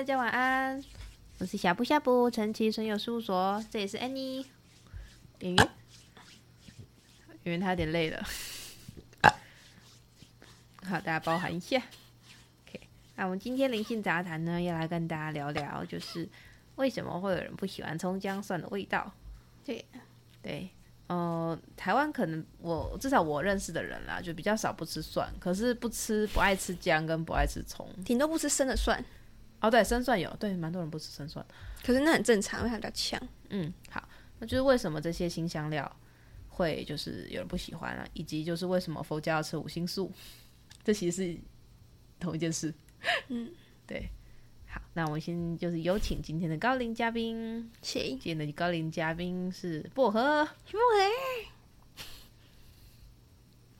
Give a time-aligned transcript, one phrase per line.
[0.00, 0.82] 大家晚安。
[1.40, 4.46] 我是小布夏布，陈奇声优事务所，这也是 Annie
[5.40, 5.68] 演员。
[7.42, 8.26] 演员他有点累了，
[10.86, 11.76] 好，大家包涵一下。
[12.64, 12.80] OK，
[13.14, 16.26] 那我们今天灵性杂谈呢，要来跟大家聊聊，就是
[16.76, 19.12] 为什么会有人不喜欢葱姜蒜的味道？
[19.66, 19.84] 对，
[20.40, 20.70] 对。
[21.08, 29.04] 呃，台湾可能我至少我认识的人啦，就比较少不吃蒜，可是不吃不爱吃姜跟不爱吃葱，挺多不吃生的蒜。
[29.60, 31.44] 哦，对，生蒜有，对，蛮多人不吃生蒜，
[31.84, 33.28] 可是那很正常，因为它比较呛。
[33.50, 35.96] 嗯，好，那就是为什么这些新香料
[36.48, 40.10] 会就是有人不喜欢啊，以及就是为什么佛教要吃五星素，
[40.82, 41.38] 这其实是
[42.18, 42.72] 同一件事。
[43.28, 43.50] 嗯，
[43.86, 44.08] 对。
[44.72, 47.68] 好，那我们先就是有请今天的高龄嘉宾。
[47.82, 48.10] 谁？
[48.10, 50.44] 今天的高龄嘉宾是薄荷。
[50.44, 51.10] 薄荷。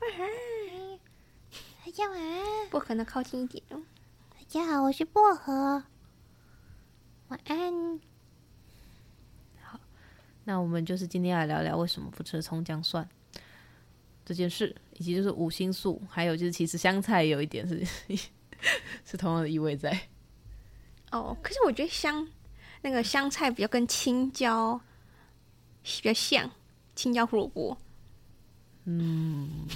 [0.00, 0.24] 薄荷。
[1.84, 2.69] 大家晚安。
[2.70, 3.80] 薄荷，能靠近一点哦。
[4.52, 5.80] 大家好，我是薄荷。
[7.28, 8.00] 晚安。
[9.62, 9.78] 好，
[10.42, 13.08] 那我们就是今天来聊聊为什么不吃葱姜蒜
[14.24, 17.86] 这件事，以及就是五辛素，还有就是其实香菜有一点是
[19.06, 19.96] 是同样的意味在。
[21.12, 22.26] 哦，可是我觉得香
[22.82, 24.80] 那个香菜比较跟青椒
[25.84, 26.50] 比较像，
[26.96, 27.78] 青椒胡萝卜。
[28.86, 29.68] 嗯，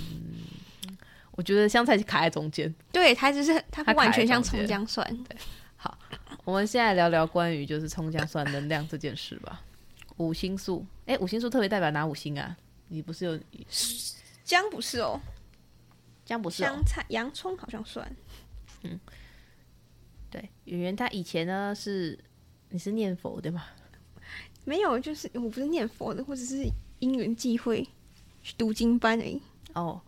[1.36, 5.04] 我觉得香菜是卡在中间，对，它就是它不完全像葱姜蒜。
[5.24, 5.36] 对，
[5.76, 5.98] 好，
[6.44, 9.62] 我们现在聊聊关于就是葱姜蒜能量这件事吧。
[10.16, 12.56] 五星素，哎，五星素特别代表哪五星啊？
[12.88, 13.40] 你不是有
[14.44, 15.20] 姜不是哦，
[16.24, 18.10] 姜不是哦，香菜、洋葱好像算，
[18.82, 19.00] 嗯。
[20.30, 22.18] 对，圆圆他以前呢是，
[22.70, 23.64] 你是念佛对吗？
[24.64, 26.66] 没有，就是我不是念佛的，或者是
[26.98, 27.88] 因缘际会
[28.42, 29.40] 去读经班而已。
[29.74, 30.00] 哦，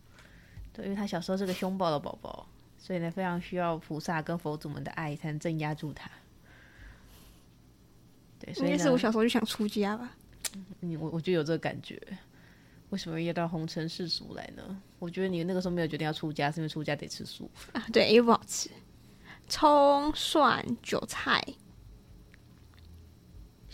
[0.77, 6.11] 对，因为他小时候是个凶暴的宝宝，所以呢非常需要菩萨跟佛祖们的爱才能镇压住他。
[8.39, 10.15] 对，所以应该是我小时候就想出家吧。
[10.81, 11.99] 你我我就有这个感觉，
[12.91, 14.83] 为什么要到红尘世俗来呢？
[14.99, 17.83] 我觉得你那个时候没有决定要出家，是因为出家得吃素啊？
[17.91, 18.69] 对，因为不好吃。
[19.49, 21.43] 葱、蒜、韭菜、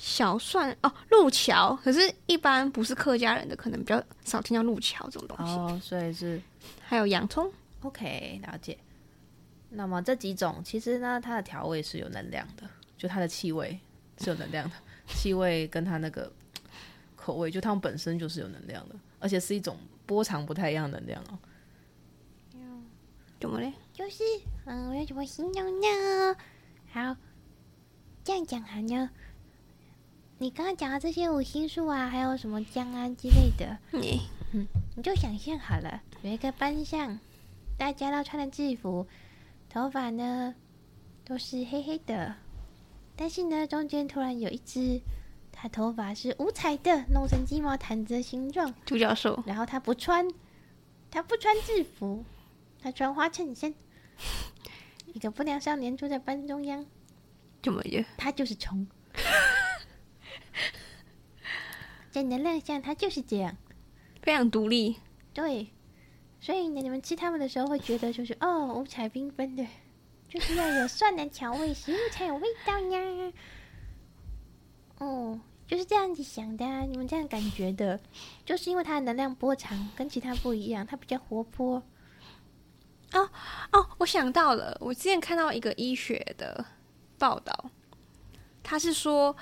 [0.05, 1.79] 小蒜哦，路桥。
[1.85, 5.53] 可是，一般不是客家人的，可能比较少听到路桥这种东西。
[5.53, 6.43] 哦，所以是
[6.81, 7.49] 还有洋葱。
[7.83, 8.77] OK，了解。
[9.71, 12.69] 那么这几种其实呢，它的调味是有能量的，
[12.99, 13.79] 就它的气味
[14.19, 14.75] 是有能量的，
[15.07, 16.33] 气味跟它那个
[17.15, 21.39] 口味，就它们本身就是有能量的，而且是一种波长不太一样的能量哦。
[23.39, 23.73] 怎么嘞？
[23.93, 24.25] 就是，
[24.65, 26.37] 嗯，我要怎么形容呢？
[26.93, 27.17] 好，
[28.25, 29.09] 这样讲好呢。
[30.43, 34.23] 你刚刚讲的这些五星素啊，还有什么姜啊之类的，你，
[34.53, 34.67] 嗯，
[34.97, 37.21] 你就想象好了，有一个班上，
[37.79, 39.07] 大家都穿的制服，
[39.71, 40.53] 头发呢
[41.25, 42.35] 都是黑黑的，
[43.15, 45.01] 但是呢，中间突然有一只，
[45.53, 49.41] 他头发是五彩的，弄成鸡毛掸子的形状，独角兽。
[49.47, 50.27] 然后他不穿，
[51.09, 52.25] 他不穿制服。
[52.81, 53.73] 他穿花衬衫，
[55.15, 56.85] 一个不良少年住在班中央，
[57.63, 58.05] 怎么样？
[58.17, 58.85] 他就是葱，
[62.13, 63.57] 在你的亮相，它就是这样，
[64.23, 64.97] 非常独立。
[65.33, 65.69] 对，
[66.41, 69.67] 所以呢，你们吃它们的时候会觉得就是哦，五彩缤纷的，
[70.29, 73.33] 就是要有蒜的调味，食物才有味道呀。
[74.99, 77.99] 哦，就是这样子想的啊，你们这样感觉的，
[78.45, 81.83] 就是因为它的能量波长跟其他不一样，它比较活泼。
[83.15, 83.31] 哦
[83.73, 86.65] 哦，我想到了，我之前看到一个医学的
[87.19, 87.71] 报道，
[88.63, 89.35] 他是说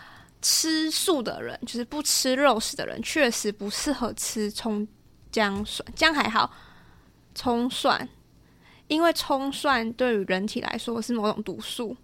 [0.43, 4.87] 吃素的人，就是不吃肉食的人，确实不适合吃葱、
[5.31, 5.87] 姜、蒜。
[5.95, 6.51] 姜还好，
[7.35, 8.09] 葱、蒜，
[8.89, 11.97] 因为葱、蒜对于人体来说是某种毒素，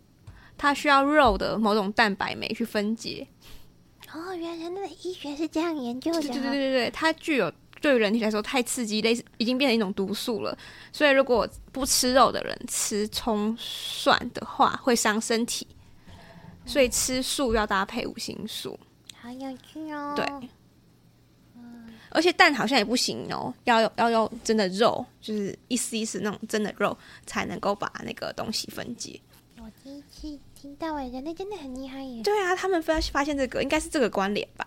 [0.58, 3.26] 它需要肉的某种蛋白酶去分解。
[4.12, 6.20] 哦，原来那个医学是这样研究的。
[6.20, 7.52] 对对对对对，它具有。
[7.78, 10.56] 对于人体来说太刺激，类似已经变成一种毒素了。
[10.92, 15.66] 所以如果不吃肉的人吃葱蒜的话，会伤身体。
[16.66, 18.78] 所以吃素要搭配五行素。
[19.14, 20.12] 好有趣哦。
[20.16, 20.26] 对。
[22.10, 26.96] 而且蛋好像也不行哦，要用要用真的肉，就是一丝一丝那种真的肉，
[27.26, 29.20] 才能够把那个东西分解。
[29.58, 32.22] 我第一次听到哎，人类真的很厉害耶。
[32.22, 34.66] 对啊，他们发发现这个，应该是这个关联吧？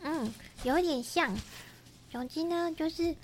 [0.00, 0.32] 嗯，
[0.62, 1.36] 有点像。
[2.08, 3.14] 总之呢，就是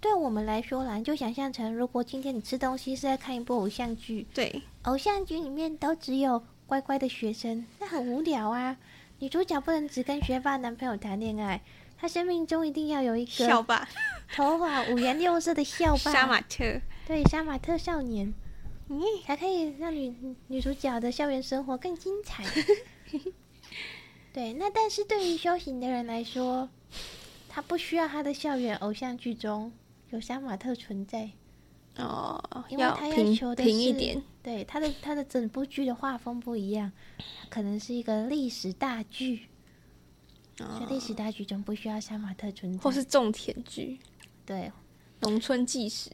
[0.00, 8.76] 对我们来说啦，就想象成如果今天你吃东西是在看一部偶像剧，对，偶像剧里面都只有乖乖的学生，那很无聊啊。
[9.18, 11.60] 女主角不能只跟学霸男朋友谈恋爱，
[11.96, 13.88] 她生命中一定要有一个校霸，
[14.34, 18.32] 头发五颜六色的校霸，杀马特，对，杀马特少年。
[19.24, 20.14] 才可以让女
[20.48, 22.44] 女主角的校园生活更精彩。
[24.30, 26.68] 对，那但是对于修行的人来说，
[27.48, 29.72] 他不需要他的校园偶像剧中
[30.10, 31.30] 有杀马特存在
[31.96, 36.90] 哦，因为他要求的是一点，对他的他的整部剧的画风不一样，
[37.48, 39.46] 可能是一个历史大剧。
[40.56, 43.98] 在历史大剧中不需要杀马特存在，或是种田剧，
[44.46, 44.70] 对，
[45.20, 46.10] 农村纪实，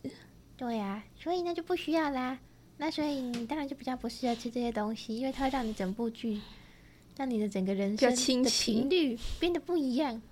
[0.57, 2.39] 对呀、啊，所以那就不需要啦。
[2.79, 6.41] 那所以你当然就比较不适合吃这些东西，因为它会让你整部剧，
[7.19, 10.23] 让你的整个人生的频率变得不一样，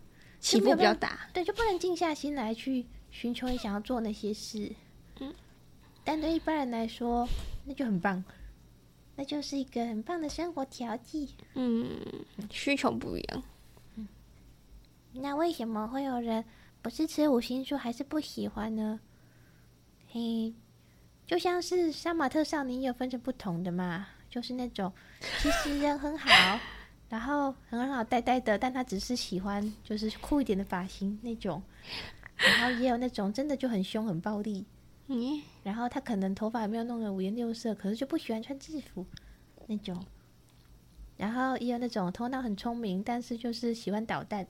[0.41, 1.29] 起伏比较大。
[1.35, 4.73] 对，就不能静下心来去寻求你想要做那些事。
[5.21, 5.35] 嗯，
[6.05, 7.29] 但对一般人来说，
[7.65, 8.23] 那就很棒，
[9.17, 11.35] 那就是一个很棒的生活调剂。
[11.55, 11.89] 嗯，
[12.51, 13.43] 需求不一样。
[13.97, 14.09] 嗯，
[15.13, 16.45] 那为什么会有人
[16.83, 19.01] 不是吃五星素还是不喜欢呢？
[20.11, 20.53] 嘿。
[21.27, 24.91] 就像是杀马特少年也有分成不同的嘛，就是那种
[25.43, 26.59] 其实人很好，
[27.11, 31.63] 然后很好呆呆的，但他只是喜欢就是酷一点的发型那种，
[32.35, 34.65] 然后也有那种真的就很凶很暴力，
[35.09, 39.05] 嗯，然后他可能头发也没有弄得五颜六色，可是就不喜欢穿制服
[39.67, 40.05] 那种，
[41.17, 44.47] 然后也有那种头脑很聪明，但是就是喜欢捣蛋，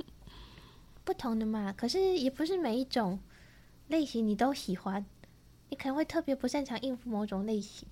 [1.04, 3.18] 不同的嘛，可是也不是每一种
[3.88, 5.04] 类型你都喜欢。
[5.68, 7.88] 你可能会特别不擅长应付某种类型，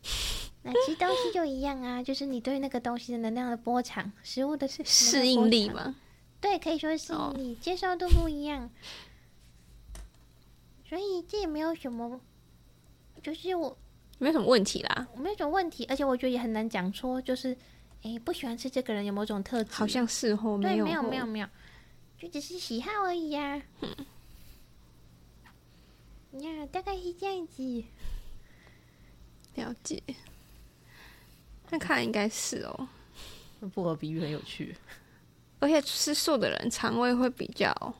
[0.64, 5.96] 那其实东西就一样啊，就是你对那个东西的能量的波长，食物的适应力嘛，
[6.40, 8.70] 对，可以说是适应力，接受度不一样，
[10.90, 12.20] 所以这也没有什么，
[13.22, 13.78] 就是我
[14.18, 17.56] 没有什么问题啦，没有什么问题，而且我觉得也很难讲说，就是
[18.02, 21.46] 哎，不喜欢吃这个人有某种特质，好像是或没有，对，没有没有没有，
[22.18, 23.62] 就只是喜好而已呀、啊。
[26.32, 27.84] 嗯呀，大概是这样子。
[29.54, 30.02] 了解。
[31.70, 32.88] 那看来应该是哦。
[33.72, 34.74] 不合比喻很有趣。
[35.60, 37.94] 而且吃素的人肠胃会比较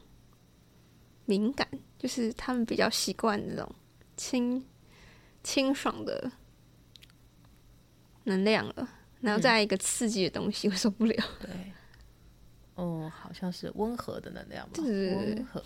[1.27, 1.69] 敏感，
[2.01, 3.71] 就是他们比较习惯那种
[4.17, 4.65] 清
[5.43, 6.33] 清爽的
[8.25, 8.89] 能量了，
[9.21, 11.15] 然后再一个刺激的东西 我受不了。
[11.41, 11.73] 嗯、对。
[12.77, 14.83] 哦，好像是温和的能量吧？
[14.83, 15.63] 是温和。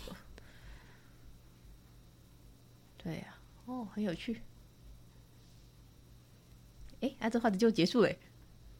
[2.97, 4.41] 对呀、啊，哦，很有趣。
[6.99, 8.11] 哎，啊，这话题就结束了。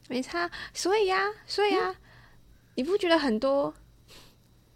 [0.09, 0.51] 没差。
[0.73, 1.95] 所以呀、啊，所以呀、啊，嗯、
[2.75, 3.73] 你不觉得很多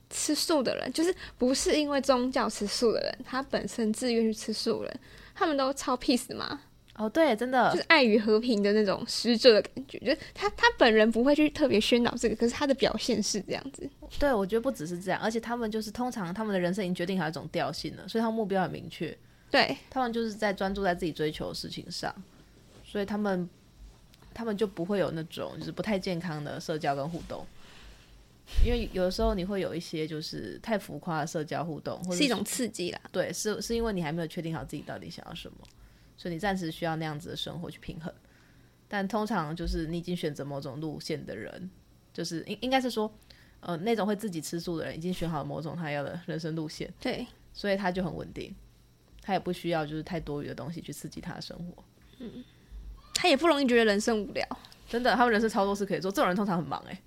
[0.09, 5.00] 吃素的人，就是不是因为宗教吃素的人，他本身自愿去吃素的人，
[5.35, 6.61] 他们都超 peace 嘛？
[6.95, 9.97] 哦，对，真的就是爱与和平的那种使者的感觉。
[10.00, 13.89] 就是他他本人不会去特别宣导这个，可是他的表现是这样子。
[14.19, 19.17] 对，我觉得不只是这样，而且他们就是通常他们的人生已经决定好一种调性了，所以他们目标很明确。
[19.50, 22.13] 对，他们就是在专注在自己追求的事情上，
[22.83, 23.50] 所以他们
[24.33, 27.45] 他们就不会有那种就是不太健康的社交跟互动，
[28.65, 32.99] 因为有的时候你会有一些就是太浮夸的社交互动，或者是，是一种刺激啦。
[33.11, 35.57] 对，是是因为你还没有确定好自己到底想要什么，
[36.17, 38.13] 所以你暂时需要那样子的生活去平衡。
[38.87, 41.69] 但通常就是你已经选择某种路线的人，
[42.13, 43.13] 就是应应该是说，
[43.59, 48.53] 呃，那种会自己吃素的人已经选好了某种他要的人生路线，对，所以他就很稳定。
[49.21, 51.83] 他也不需要就是太多余的东西去刺激他的生活，
[52.18, 52.44] 嗯，
[53.13, 54.44] 他也不容易觉得人生无聊，
[54.87, 56.09] 真的，他们人生超多事可以做。
[56.09, 56.99] 这种人通常很忙哎，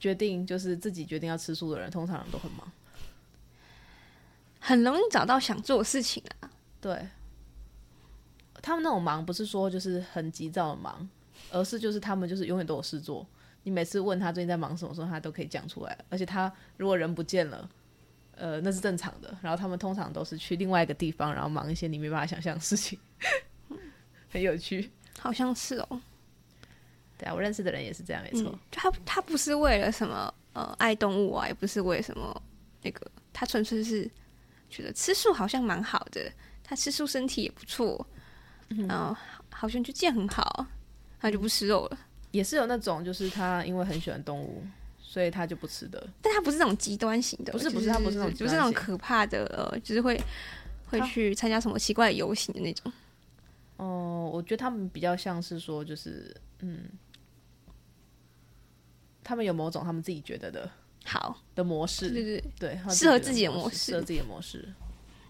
[0.00, 2.72] 决定就是自己决定要吃素的人，通常都很忙，
[4.58, 6.50] 很容易找到想做的事情啊。
[6.80, 7.06] 对，
[8.60, 11.08] 他们那种忙不是说就是很急躁的忙，
[11.52, 13.24] 而是就是他们就是永远都有事做。
[13.62, 15.96] 你每次问他最近在忙什么时候，他都可以讲出来。
[16.08, 17.70] 而且他如果人不见了。
[18.36, 19.36] 呃，那是正常的。
[19.42, 22.98] 然后他们通常都是去另外一个地方，然后忙一些你没办法想象的事情，
[24.32, 24.90] 很有趣。
[25.18, 26.00] 好像是哦。
[27.20, 28.44] 对啊，我认识的人也是这样，没错。
[28.44, 32.42] 就他他不是为了什么呃爱动物啊，也不是为什么
[32.82, 34.10] 那个，他纯粹是
[34.70, 36.32] 觉得吃素好像蛮好的，
[36.64, 38.06] 他吃素身体也不错，
[38.70, 39.14] 嗯、然后
[39.50, 40.66] 好像就健很好，
[41.20, 41.98] 他就不吃肉了。
[42.30, 44.64] 也是有那种，就是他因为很喜欢动物。
[45.02, 50.16] 所以他就不吃的，但他不是那种极端型的，不是不是，他不是那种，不是那种可怕的，呃，就是会
[50.86, 52.92] 会去参加什么奇怪的游行的那种。
[53.78, 56.84] 哦、呃，我觉得他们比较像是说，就是嗯，
[59.22, 60.70] 他们有某种他们自己觉得的
[61.04, 61.40] 好。
[61.54, 64.66] 的模式，对对对，适合自己的模式，适合自己的模式，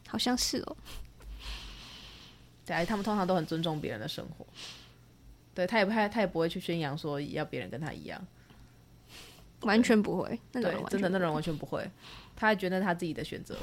[0.06, 0.76] 好像是哦。
[2.64, 4.46] 对，他们通常都很尊重别人的生活，
[5.54, 8.24] 对，他也不太，他也不会去宣扬说要别人跟他一样。
[9.62, 11.90] 完全不会，对，真的那种完全不会，
[12.36, 13.58] 他还觉得他自己的选择，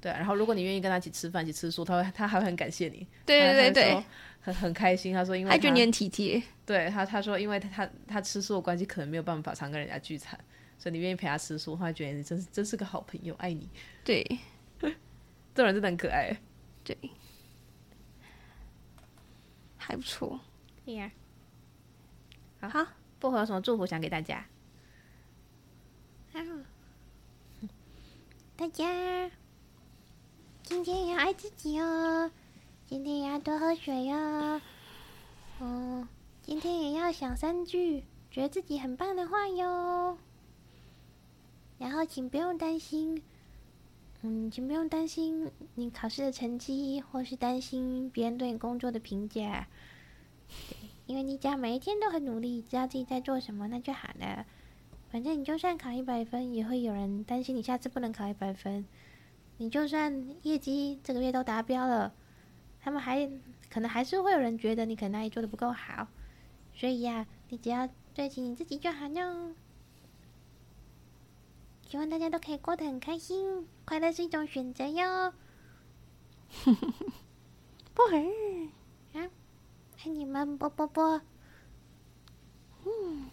[0.00, 3.06] 对、啊，然后如果你愿意跟他一起吃饭、一起吃素，他会他还会很感谢你。
[3.26, 4.04] 对对对对，
[4.40, 5.12] 很 很开心。
[5.12, 6.42] 他说因为他，他觉得你很体贴。
[6.66, 10.38] 对他他说因为他他他吃素的关系，可能没有办法常跟人家聚餐，
[10.78, 13.68] 所以你愿意陪他吃素，他会觉得你真是真是个好朋友，爱你。
[14.04, 14.24] 对，
[15.54, 16.36] 这人真的很可爱。
[16.84, 16.96] 对，
[19.76, 20.40] 还不错。
[20.84, 21.10] 对呀。
[22.60, 22.86] 好，好，
[23.18, 24.46] 薄荷有什么祝福想给大家？
[28.56, 29.30] 大家
[30.62, 32.30] 今天要爱自己哦，
[32.90, 34.60] 今天也要多喝水哦。
[35.60, 36.08] 嗯，
[36.42, 40.18] 今天也要想三句觉得自己很棒的话哟。
[41.78, 43.22] 然后请不用担心，
[44.22, 49.68] 嗯，请不用担心你考试的成绩，或是担心别人对你工作的评价。
[51.06, 54.44] 因为你只要每一天都很努力，知道自己在做什么，那就好了。
[55.12, 58.84] 反正你就算考一百分，也会有人担心你下次不能考一百分。
[59.58, 62.12] 你就算业绩这个月都达标了，
[62.82, 63.28] 他们还
[63.70, 66.08] 可能还是会有人觉得你可能哪里做的不够好。
[66.74, 69.54] 所以呀，你只要对起你自己就好哟。
[71.88, 75.34] 希望大家都可以过得很开心，快乐是一种选择哟。
[77.92, 78.26] 不很
[79.12, 79.28] 啊，
[79.98, 81.20] 爱你们，啵啵啵。
[82.84, 83.28] 嗯。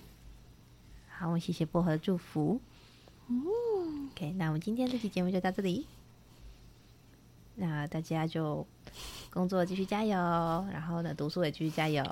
[1.09, 2.59] 好，谢谢薄荷的祝福。
[3.27, 5.85] 嗯，OK，那我们今天这期节目就到这里。
[7.55, 8.65] 那大家就
[9.31, 10.15] 工作继续加油，
[10.71, 12.03] 然后呢，读书也继续加油。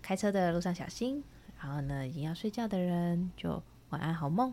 [0.00, 1.22] 开车的路上小心，
[1.60, 4.52] 然后呢，已经要睡觉的人就晚安，好梦。